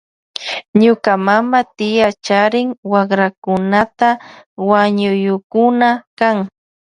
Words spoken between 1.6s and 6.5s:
tia charin wakrakunata ñañuyukuna kan.